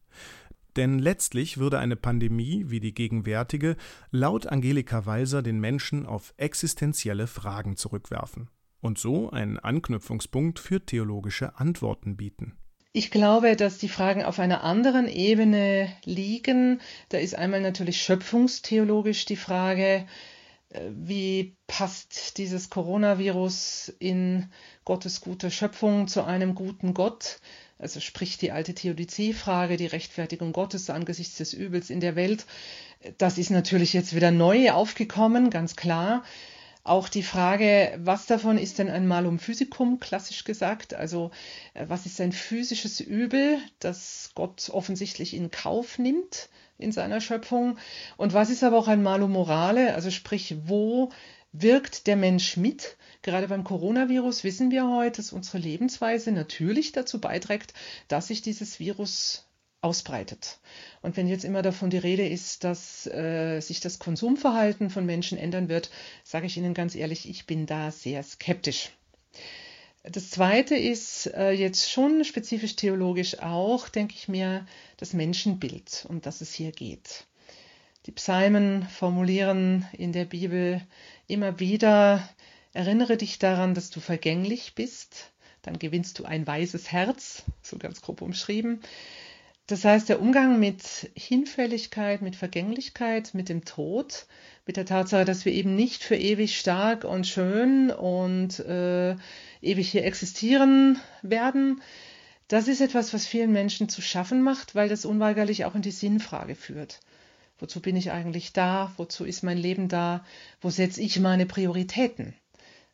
Denn 0.76 1.00
letztlich 1.00 1.58
würde 1.58 1.80
eine 1.80 1.96
Pandemie 1.96 2.66
wie 2.68 2.80
die 2.80 2.94
gegenwärtige 2.94 3.78
laut 4.12 4.48
Angelika 4.48 5.06
Walser 5.06 5.42
den 5.42 5.60
Menschen 5.60 6.06
auf 6.06 6.34
existenzielle 6.38 7.28
Fragen 7.28 7.78
zurückwerfen 7.78 8.50
und 8.82 9.00
so 9.00 9.30
einen 9.32 9.58
Anknüpfungspunkt 9.58 10.60
für 10.60 10.86
theologische 10.86 11.58
Antworten 11.58 12.18
bieten. 12.18 12.58
Ich 12.92 13.12
glaube, 13.12 13.58
dass 13.58 13.78
die 13.78 13.90
Fragen 13.90 14.24
auf 14.24 14.40
einer 14.40 14.64
anderen 14.64 15.10
Ebene 15.10 15.92
liegen. 16.06 16.80
Da 17.10 17.18
ist 17.18 17.36
einmal 17.36 17.60
natürlich 17.60 18.02
schöpfungstheologisch 18.02 19.26
die 19.26 19.36
Frage, 19.36 20.06
äh, 20.70 20.80
wie 20.92 21.58
passt 21.68 22.38
dieses 22.38 22.70
Coronavirus 22.70 23.94
in 24.00 24.50
Gottes 24.86 25.20
gute 25.20 25.52
Schöpfung 25.52 26.08
zu 26.08 26.24
einem 26.24 26.56
guten 26.56 26.94
Gott? 26.94 27.42
Also 27.78 28.00
sprich 28.00 28.38
die 28.38 28.52
alte 28.52 28.74
Theodizee-Frage, 28.74 29.78
die 29.78 29.86
Rechtfertigung 29.86 30.54
Gottes 30.54 30.90
angesichts 30.90 31.38
des 31.38 31.54
Übels 31.54 31.90
in 31.90 32.00
der 32.00 32.16
Welt. 32.16 32.46
Das 33.18 33.38
ist 33.38 33.50
natürlich 33.50 33.94
jetzt 33.94 34.16
wieder 34.16 34.32
neu 34.32 34.72
aufgekommen, 34.72 35.50
ganz 35.50 35.76
klar. 35.76 36.24
Auch 36.86 37.10
die 37.10 37.24
Frage, 37.24 37.98
was 37.98 38.28
davon 38.28 38.60
ist 38.60 38.78
denn 38.78 38.90
ein 38.90 39.08
Malum 39.08 39.40
Physicum, 39.40 40.00
klassisch 40.00 40.44
gesagt? 40.44 40.94
Also, 40.94 41.32
äh, 41.74 41.86
was 41.88 42.06
ist 42.06 42.22
ein 42.22 42.32
physisches 42.32 43.00
Übel, 43.00 43.58
das 43.80 44.32
Gott 44.36 44.70
offensichtlich 44.70 45.34
in 45.34 45.50
Kauf 45.50 45.98
nimmt 45.98 46.48
in 46.78 46.92
seiner 46.92 47.22
Schöpfung? 47.22 47.80
Und 48.18 48.34
was 48.34 48.52
ist 48.52 48.64
aber 48.64 48.78
auch 48.78 48.88
ein 48.88 49.02
Malum 49.02 49.32
Morale? 49.32 49.96
Also, 49.96 50.12
sprich, 50.12 50.58
wo 50.68 51.10
wirkt 51.62 52.08
der 52.08 52.16
Mensch 52.16 52.58
mit? 52.58 52.98
Gerade 53.22 53.48
beim 53.48 53.64
Coronavirus 53.64 54.44
wissen 54.44 54.72
wir 54.72 54.88
heute, 54.88 55.18
dass 55.18 55.34
unsere 55.34 55.58
Lebensweise 55.58 56.32
natürlich 56.32 56.92
dazu 56.92 57.20
beiträgt, 57.20 57.74
dass 58.08 58.28
sich 58.28 58.42
dieses 58.42 58.80
Virus 58.80 59.46
ausbreitet. 59.82 60.58
Und 61.02 61.16
wenn 61.16 61.28
jetzt 61.28 61.46
immer 61.46 61.62
davon 61.62 61.90
die 61.90 61.98
Rede 61.98 62.28
ist, 62.28 62.64
dass 62.64 63.06
äh, 63.08 63.60
sich 63.62 63.80
das 63.80 64.00
Konsumverhalten 64.00 64.90
von 64.90 65.06
Menschen 65.06 65.38
ändern 65.38 65.70
wird, 65.70 65.92
sage 66.24 66.48
ich 66.48 66.58
Ihnen 66.58 66.74
ganz 66.74 66.96
ehrlich, 66.96 67.30
ich 67.30 67.46
bin 67.46 67.68
da 67.68 67.92
sehr 67.92 68.24
skeptisch. 68.24 68.92
Das 70.04 70.30
Zweite 70.30 70.76
ist 70.76 71.28
äh, 71.34 71.52
jetzt 71.52 71.90
schon 71.90 72.24
spezifisch 72.26 72.76
theologisch 72.76 73.40
auch, 73.40 73.90
denke 73.90 74.16
ich 74.16 74.28
mir, 74.28 74.66
das 74.98 75.14
Menschenbild, 75.14 76.06
um 76.10 76.22
das 76.22 76.42
es 76.42 76.54
hier 76.54 76.72
geht. 76.72 77.26
Die 78.06 78.12
Psalmen 78.12 78.84
formulieren 78.84 79.88
in 79.94 80.12
der 80.12 80.26
Bibel 80.26 80.82
immer 81.28 81.60
wieder 81.60 82.28
Erinnere 82.76 83.16
dich 83.16 83.40
daran, 83.40 83.74
dass 83.74 83.90
du 83.90 84.02
vergänglich 84.02 84.76
bist, 84.76 85.32
dann 85.62 85.80
gewinnst 85.80 86.20
du 86.20 86.26
ein 86.26 86.46
weises 86.46 86.92
Herz, 86.92 87.44
so 87.62 87.78
ganz 87.78 88.02
grob 88.02 88.22
umschrieben. 88.22 88.82
Das 89.66 89.86
heißt, 89.86 90.10
der 90.10 90.22
Umgang 90.22 90.60
mit 90.60 91.10
Hinfälligkeit, 91.16 92.22
mit 92.22 92.36
Vergänglichkeit, 92.36 93.34
mit 93.34 93.48
dem 93.48 93.64
Tod, 93.64 94.26
mit 94.66 94.76
der 94.76 94.86
Tatsache, 94.86 95.24
dass 95.24 95.46
wir 95.46 95.54
eben 95.54 95.74
nicht 95.74 96.04
für 96.04 96.18
ewig 96.18 96.60
stark 96.60 97.06
und 97.06 97.26
schön 97.26 97.92
und 97.92 98.60
äh, 98.60 99.16
ewig 99.62 99.90
hier 99.90 100.04
existieren 100.04 101.00
werden, 101.22 101.82
Das 102.50 102.68
ist 102.68 102.82
etwas, 102.82 103.14
was 103.14 103.26
vielen 103.26 103.54
Menschen 103.54 103.88
zu 103.88 104.02
schaffen 104.02 104.42
macht, 104.42 104.76
weil 104.76 104.90
das 104.90 105.06
unweigerlich 105.06 105.64
auch 105.64 105.76
in 105.76 105.82
die 105.82 105.92
Sinnfrage 105.92 106.56
führt. 106.56 107.00
Wozu 107.58 107.80
bin 107.80 107.96
ich 107.96 108.12
eigentlich 108.12 108.54
da? 108.54 108.92
Wozu 108.98 109.24
ist 109.24 109.44
mein 109.44 109.58
Leben 109.58 109.88
da? 109.88 110.26
Wo 110.62 110.70
setze 110.70 111.02
ich 111.02 111.20
meine 111.20 111.46
Prioritäten? 111.46 112.34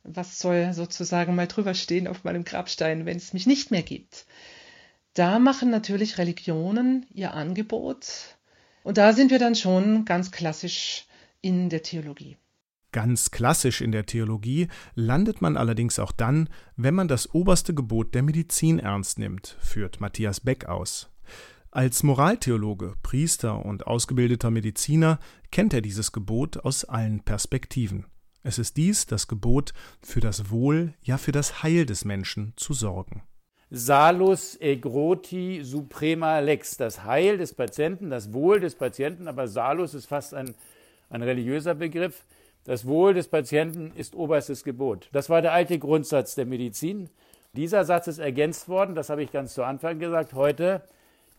Was 0.03 0.39
soll 0.39 0.73
sozusagen 0.73 1.35
mal 1.35 1.47
drüber 1.47 1.73
stehen 1.73 2.07
auf 2.07 2.23
meinem 2.23 2.43
Grabstein, 2.43 3.05
wenn 3.05 3.17
es 3.17 3.33
mich 3.33 3.47
nicht 3.47 3.71
mehr 3.71 3.83
gibt? 3.83 4.25
Da 5.13 5.39
machen 5.39 5.69
natürlich 5.69 6.17
Religionen 6.17 7.05
ihr 7.13 7.33
Angebot. 7.33 8.37
Und 8.83 8.97
da 8.97 9.13
sind 9.13 9.31
wir 9.31 9.39
dann 9.39 9.55
schon 9.55 10.05
ganz 10.05 10.31
klassisch 10.31 11.05
in 11.41 11.69
der 11.69 11.83
Theologie. 11.83 12.37
Ganz 12.91 13.31
klassisch 13.31 13.81
in 13.81 13.91
der 13.91 14.05
Theologie 14.05 14.67
landet 14.95 15.41
man 15.41 15.55
allerdings 15.55 15.97
auch 15.97 16.11
dann, 16.11 16.49
wenn 16.75 16.93
man 16.93 17.07
das 17.07 17.33
oberste 17.33 17.73
Gebot 17.73 18.13
der 18.13 18.23
Medizin 18.23 18.79
ernst 18.79 19.17
nimmt, 19.17 19.57
führt 19.61 20.01
Matthias 20.01 20.41
Beck 20.41 20.65
aus. 20.65 21.10
Als 21.73 22.03
Moraltheologe, 22.03 22.95
Priester 23.01 23.65
und 23.65 23.87
ausgebildeter 23.87 24.51
Mediziner 24.51 25.19
kennt 25.51 25.73
er 25.73 25.79
dieses 25.79 26.11
Gebot 26.11 26.57
aus 26.57 26.83
allen 26.83 27.23
Perspektiven. 27.23 28.07
Es 28.43 28.59
ist 28.59 28.75
dies 28.75 29.05
das 29.05 29.29
Gebot, 29.29 29.71
für 30.01 30.19
das 30.19 30.51
Wohl, 30.51 30.95
ja 31.01 31.17
für 31.17 31.31
das 31.31 31.63
Heil 31.63 31.85
des 31.85 32.03
Menschen 32.03 32.51
zu 32.57 32.73
sorgen. 32.73 33.23
Salus 33.69 34.59
egroti 34.59 35.61
suprema 35.63 36.39
lex, 36.39 36.75
das 36.75 37.05
Heil 37.05 37.37
des 37.37 37.53
Patienten, 37.53 38.09
das 38.09 38.33
Wohl 38.33 38.59
des 38.59 38.75
Patienten, 38.75 39.29
aber 39.29 39.47
Salus 39.47 39.93
ist 39.93 40.07
fast 40.07 40.33
ein, 40.33 40.53
ein 41.09 41.23
religiöser 41.23 41.73
Begriff. 41.73 42.25
Das 42.65 42.85
Wohl 42.85 43.13
des 43.13 43.29
Patienten 43.29 43.93
ist 43.95 44.13
oberstes 44.13 44.65
Gebot. 44.65 45.07
Das 45.13 45.29
war 45.29 45.41
der 45.41 45.53
alte 45.53 45.79
Grundsatz 45.79 46.35
der 46.35 46.45
Medizin. 46.45 47.09
Dieser 47.53 47.85
Satz 47.85 48.07
ist 48.07 48.19
ergänzt 48.19 48.67
worden, 48.67 48.93
das 48.93 49.09
habe 49.09 49.23
ich 49.23 49.31
ganz 49.31 49.53
zu 49.53 49.63
Anfang 49.63 49.99
gesagt, 49.99 50.33
heute 50.33 50.83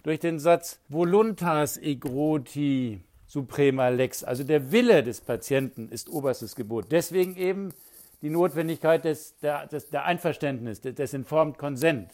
durch 0.02 0.20
den 0.20 0.38
Satz 0.38 0.80
voluntas 0.88 1.76
egroti 1.76 3.02
suprema 3.26 3.88
lex, 3.88 4.24
also 4.24 4.44
der 4.44 4.72
Wille 4.72 5.02
des 5.02 5.20
Patienten 5.20 5.88
ist 5.88 6.10
oberstes 6.10 6.54
Gebot. 6.54 6.86
Deswegen 6.90 7.36
eben 7.36 7.72
die 8.20 8.30
Notwendigkeit 8.30 9.04
des, 9.04 9.38
der, 9.38 9.66
des, 9.66 9.88
der 9.88 10.04
Einverständnis, 10.04 10.80
des, 10.80 10.94
des 10.94 11.14
Informed 11.14 11.56
Consent. 11.56 12.10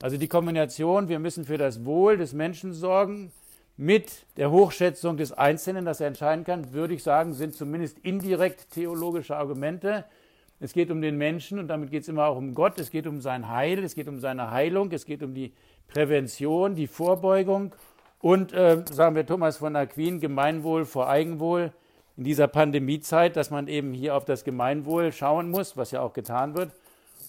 Also 0.00 0.16
die 0.16 0.28
Kombination, 0.28 1.08
wir 1.08 1.18
müssen 1.18 1.44
für 1.44 1.58
das 1.58 1.84
Wohl 1.84 2.16
des 2.16 2.32
Menschen 2.32 2.72
sorgen, 2.72 3.32
mit 3.76 4.26
der 4.36 4.50
Hochschätzung 4.50 5.16
des 5.16 5.32
Einzelnen, 5.32 5.84
dass 5.84 6.00
er 6.00 6.08
entscheiden 6.08 6.44
kann, 6.44 6.72
würde 6.72 6.94
ich 6.94 7.02
sagen, 7.02 7.32
sind 7.32 7.54
zumindest 7.54 7.98
indirekt 8.00 8.70
theologische 8.70 9.36
Argumente. 9.36 10.04
Es 10.60 10.72
geht 10.72 10.90
um 10.90 11.00
den 11.00 11.16
Menschen 11.16 11.58
und 11.58 11.68
damit 11.68 11.90
geht 11.90 12.02
es 12.02 12.08
immer 12.08 12.26
auch 12.26 12.36
um 12.36 12.54
Gott. 12.54 12.78
Es 12.78 12.90
geht 12.90 13.06
um 13.06 13.20
sein 13.20 13.48
Heil, 13.48 13.84
es 13.84 13.94
geht 13.94 14.08
um 14.08 14.18
seine 14.18 14.50
Heilung, 14.50 14.90
es 14.92 15.04
geht 15.04 15.22
um 15.22 15.34
die 15.34 15.52
Prävention, 15.86 16.74
die 16.74 16.86
Vorbeugung 16.86 17.74
und, 18.20 18.52
äh, 18.52 18.82
sagen 18.90 19.14
wir 19.14 19.24
Thomas 19.24 19.58
von 19.58 19.76
Aquin, 19.76 20.20
Gemeinwohl 20.20 20.84
vor 20.84 21.08
Eigenwohl 21.08 21.72
in 22.16 22.24
dieser 22.24 22.48
Pandemiezeit, 22.48 23.36
dass 23.36 23.50
man 23.50 23.68
eben 23.68 23.92
hier 23.94 24.16
auf 24.16 24.24
das 24.24 24.44
Gemeinwohl 24.44 25.12
schauen 25.12 25.50
muss, 25.50 25.76
was 25.76 25.92
ja 25.92 26.00
auch 26.00 26.12
getan 26.12 26.56
wird, 26.56 26.72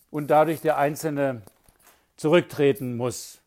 und 0.09 0.31
dadurch 0.31 0.61
der 0.61 0.77
Einzelne 0.77 1.43
zurücktreten 2.17 2.97
muss 2.97 3.39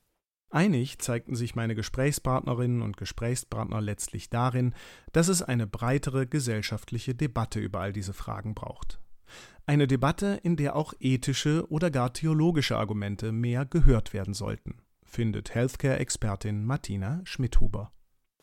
Einig 0.53 0.99
zeigten 0.99 1.35
sich 1.35 1.55
meine 1.55 1.75
Gesprächspartnerinnen 1.75 2.83
und 2.83 2.99
Gesprächspartner 2.99 3.81
letztlich 3.81 4.29
darin, 4.29 4.75
dass 5.13 5.29
es 5.29 5.41
eine 5.41 5.67
breitere 5.67 6.27
gesellschaftliche 6.27 7.15
Debatte 7.15 7.59
über 7.59 7.81
all 7.81 7.95
diese 7.95 8.13
Fragen 8.13 8.55
braucht. 8.55 9.01
Eine 9.67 9.87
Debatte, 9.87 10.41
in 10.43 10.57
der 10.57 10.77
auch 10.77 10.93
ethische 10.99 11.71
oder 11.71 11.91
gar 11.91 12.13
theologische 12.13 12.77
Argumente 12.77 13.33
mehr 13.33 13.65
gehört 13.65 14.13
werden 14.13 14.35
sollten, 14.35 14.77
findet 15.05 15.55
Healthcare-Expertin 15.55 16.65
Martina 16.65 17.21
Schmidhuber. 17.25 17.93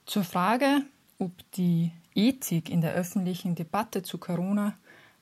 Zur 0.05 0.23
Frage, 0.23 0.81
ob 1.17 1.31
die 1.51 1.91
Ethik 2.15 2.69
in 2.69 2.81
der 2.81 2.93
öffentlichen 2.93 3.55
Debatte 3.55 4.01
zu 4.01 4.17
Corona 4.17 4.77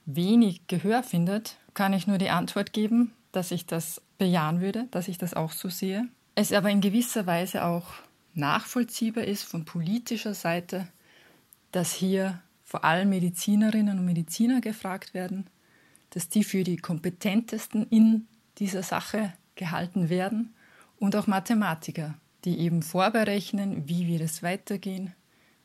wenig 0.05 0.67
Gehör 0.67 1.03
findet, 1.03 1.57
kann 1.73 1.93
ich 1.93 2.07
nur 2.07 2.17
die 2.17 2.29
Antwort 2.29 2.73
geben, 2.73 3.13
dass 3.31 3.51
ich 3.51 3.65
das 3.65 4.01
bejahen 4.17 4.61
würde, 4.61 4.87
dass 4.91 5.07
ich 5.07 5.17
das 5.17 5.33
auch 5.33 5.51
so 5.51 5.69
sehe 5.69 6.07
es 6.39 6.53
aber 6.53 6.69
in 6.69 6.81
gewisser 6.81 7.25
Weise 7.25 7.65
auch 7.65 7.87
nachvollziehbar 8.35 9.23
ist 9.23 9.41
von 9.41 9.65
politischer 9.65 10.35
Seite, 10.35 10.87
dass 11.71 11.93
hier 11.93 12.39
vor 12.63 12.83
allem 12.83 13.09
Medizinerinnen 13.09 13.97
und 13.97 14.05
Mediziner 14.05 14.61
gefragt 14.61 15.15
werden, 15.15 15.49
dass 16.11 16.29
die 16.29 16.43
für 16.43 16.63
die 16.63 16.77
kompetentesten 16.77 17.87
in 17.89 18.27
dieser 18.57 18.83
Sache 18.83 19.33
gehalten 19.55 20.09
werden 20.09 20.53
und 20.99 21.15
auch 21.15 21.27
Mathematiker, 21.27 22.15
die 22.45 22.59
eben 22.59 22.81
vorberechnen, 22.81 23.87
wie 23.87 24.07
wird 24.07 24.21
es 24.21 24.43
weitergehen, 24.43 25.13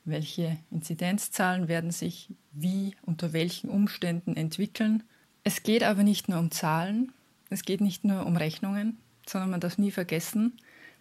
welche 0.04 0.58
Inzidenzzahlen 0.70 1.68
werden 1.68 1.90
sich 1.90 2.28
wie 2.50 2.96
unter 3.02 3.32
welchen 3.32 3.70
Umständen 3.70 4.36
entwickeln. 4.36 5.04
Es 5.44 5.62
geht 5.62 5.84
aber 5.84 6.02
nicht 6.02 6.28
nur 6.28 6.38
um 6.38 6.50
Zahlen, 6.50 7.12
es 7.50 7.62
geht 7.62 7.80
nicht 7.80 8.04
nur 8.04 8.26
um 8.26 8.36
Rechnungen, 8.36 8.98
sondern 9.28 9.50
man 9.50 9.60
darf 9.60 9.78
nie 9.78 9.90
vergessen, 9.90 10.56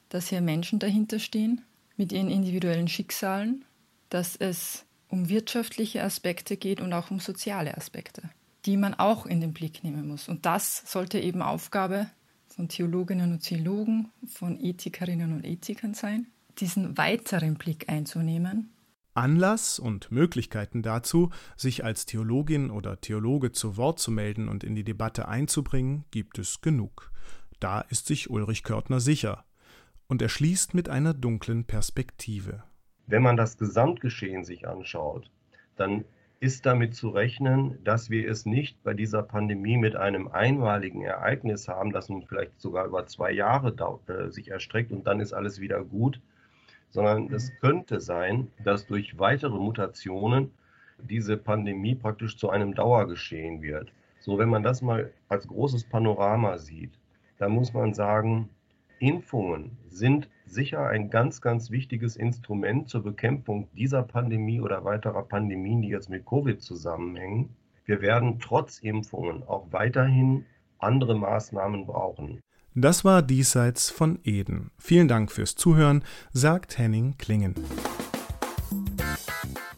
dass 0.10 0.28
hier 0.28 0.42
Menschen 0.42 0.80
dahinter 0.80 1.20
stehen 1.20 1.62
mit 1.98 2.12
ihren 2.12 2.30
individuellen 2.30 2.88
Schicksalen, 2.88 3.66
dass 4.10 4.36
es 4.36 4.86
um 5.08 5.30
wirtschaftliche 5.30 6.04
Aspekte 6.04 6.58
geht 6.58 6.82
und 6.82 6.94
auch 6.94 7.12
um 7.12 7.20
soziale 7.20 7.76
Aspekte, 7.76 8.30
die 8.66 8.78
man 8.78 8.94
auch 8.94 9.26
in 9.26 9.42
den 9.42 9.54
Blick 9.54 9.84
nehmen 9.84 10.08
muss. 10.08 10.30
Und 10.30 10.46
das 10.46 10.84
sollte 10.86 11.20
eben 11.20 11.42
Aufgabe 11.42 12.08
von 12.48 12.68
Theologinnen 12.68 13.34
und 13.34 13.42
Theologen, 13.42 14.10
von 14.28 14.60
Ethikerinnen 14.60 15.34
und 15.34 15.46
Ethikern 15.46 15.94
sein, 15.94 16.28
diesen 16.60 16.98
weiteren 16.98 17.56
Blick 17.56 17.90
einzunehmen. 17.90 18.72
Anlass 19.14 19.78
und 19.78 20.12
Möglichkeiten 20.12 20.84
dazu, 20.84 21.32
sich 21.58 21.84
als 21.84 22.06
Theologin 22.06 22.72
oder 22.72 23.02
Theologe 23.02 23.52
zu 23.52 23.76
Wort 23.76 24.00
zu 24.00 24.12
melden 24.12 24.48
und 24.48 24.64
in 24.64 24.76
die 24.76 24.84
Debatte 24.84 25.28
einzubringen, 25.28 26.06
gibt 26.12 26.40
es 26.40 26.62
genug. 26.62 27.12
Da 27.60 27.82
ist 27.82 28.08
sich 28.08 28.30
Ulrich 28.30 28.64
Körtner 28.64 29.00
sicher. 29.00 29.46
Und 30.08 30.22
er 30.22 30.30
schließt 30.30 30.74
mit 30.74 30.90
einer 30.90 31.14
dunklen 31.14 31.66
Perspektive. 31.66 32.64
Wenn 33.08 33.24
man 33.24 33.38
das 33.38 33.58
Gesamtgeschehen 33.58 34.46
sich 34.46 34.68
anschaut, 34.68 35.30
dann 35.76 36.06
ist 36.42 36.66
damit 36.66 36.96
zu 36.96 37.10
rechnen, 37.10 37.78
dass 37.84 38.10
wir 38.10 38.28
es 38.28 38.48
nicht 38.48 38.84
bei 38.84 38.96
dieser 38.96 39.22
Pandemie 39.22 39.78
mit 39.78 39.96
einem 39.96 40.28
einmaligen 40.28 41.04
Ereignis 41.04 41.68
haben, 41.68 41.92
das 41.94 42.10
nun 42.10 42.24
vielleicht 42.24 42.60
sogar 42.60 42.88
über 42.88 43.06
zwei 43.06 43.32
Jahre 43.32 43.76
äh, 44.08 44.32
sich 44.32 44.50
erstreckt 44.50 44.92
und 44.92 45.06
dann 45.06 45.20
ist 45.20 45.34
alles 45.34 45.62
wieder 45.62 45.84
gut, 45.84 46.20
sondern 46.90 47.32
es 47.32 47.52
könnte 47.62 48.02
sein, 48.02 48.48
dass 48.64 48.88
durch 48.88 49.20
weitere 49.20 49.56
Mutationen 49.56 50.52
diese 50.98 51.38
Pandemie 51.38 51.94
praktisch 51.94 52.36
zu 52.38 52.50
einem 52.50 52.74
Dauergeschehen 52.74 53.62
wird. 53.62 53.92
So, 54.20 54.40
wenn 54.40 54.50
man 54.50 54.64
das 54.64 54.82
mal 54.82 55.14
als 55.30 55.48
großes 55.48 55.84
Panorama 55.84 56.58
sieht, 56.58 56.92
dann 57.38 57.52
muss 57.52 57.72
man 57.72 57.94
sagen, 57.94 58.50
Impfungen 58.98 59.78
sind 59.90 60.28
sicher 60.52 60.88
ein 60.88 61.10
ganz, 61.10 61.42
ganz 61.42 61.72
wichtiges 61.72 62.16
Instrument 62.16 62.90
zur 62.90 63.04
Bekämpfung 63.04 63.68
dieser 63.76 64.04
Pandemie 64.04 64.62
oder 64.62 64.84
weiterer 64.84 65.24
Pandemien, 65.24 65.82
die 65.82 65.90
jetzt 65.90 66.10
mit 66.10 66.26
Covid 66.26 66.62
zusammenhängen. 66.62 67.50
Wir 67.86 68.02
werden 68.02 68.40
trotz 68.40 68.80
Impfungen 68.80 69.44
auch 69.44 69.68
weiterhin 69.72 70.46
andere 70.80 71.16
Maßnahmen 71.16 71.86
brauchen. 71.86 72.42
Das 72.74 73.04
war 73.04 73.22
Diesseits 73.22 73.90
von 73.90 74.20
Eden. 74.24 74.72
Vielen 74.78 75.08
Dank 75.08 75.32
fürs 75.32 75.56
Zuhören, 75.56 76.04
sagt 76.32 76.78
Henning 76.78 77.18
Klingen. 77.18 77.56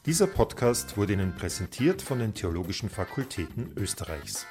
Dieser 0.06 0.28
Podcast 0.28 0.98
wurde 0.98 1.14
Ihnen 1.14 1.34
präsentiert 1.34 2.02
von 2.02 2.20
den 2.20 2.34
Theologischen 2.34 2.90
Fakultäten 2.90 3.72
Österreichs. 3.78 4.46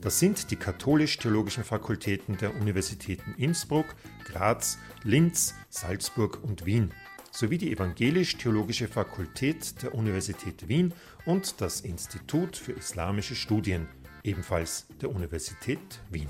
Das 0.00 0.18
sind 0.18 0.50
die 0.50 0.56
katholisch-theologischen 0.56 1.64
Fakultäten 1.64 2.36
der 2.36 2.54
Universitäten 2.54 3.34
Innsbruck, 3.36 3.94
Graz, 4.24 4.78
Linz, 5.02 5.54
Salzburg 5.68 6.42
und 6.42 6.66
Wien 6.66 6.92
sowie 7.36 7.58
die 7.58 7.70
Evangelisch-Theologische 7.70 8.88
Fakultät 8.88 9.82
der 9.82 9.94
Universität 9.94 10.68
Wien 10.68 10.94
und 11.26 11.60
das 11.60 11.82
Institut 11.82 12.56
für 12.56 12.72
Islamische 12.72 13.34
Studien, 13.34 13.88
ebenfalls 14.24 14.86
der 15.02 15.10
Universität 15.10 16.00
Wien. 16.10 16.28